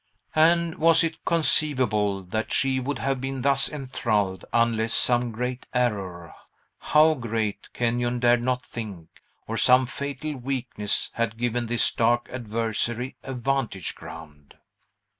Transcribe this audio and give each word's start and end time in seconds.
And 0.33 0.79
was 0.79 1.03
it 1.03 1.23
conceivable 1.25 2.23
that 2.23 2.51
she 2.51 2.79
would 2.79 2.97
have 2.97 3.21
been 3.21 3.43
thus 3.43 3.69
enthralled 3.69 4.43
unless 4.51 4.95
some 4.95 5.31
great 5.31 5.67
error 5.75 6.33
how 6.79 7.13
great 7.13 7.71
Kenyon 7.73 8.17
dared 8.17 8.41
not 8.41 8.65
think 8.65 9.09
or 9.45 9.57
some 9.57 9.85
fatal 9.85 10.35
weakness 10.37 11.11
had 11.13 11.37
given 11.37 11.67
this 11.67 11.91
dark 11.93 12.27
adversary 12.31 13.15
a 13.21 13.33
vantage 13.35 13.93
ground? 13.93 14.55